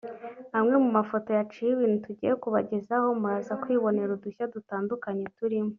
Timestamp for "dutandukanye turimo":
4.53-5.69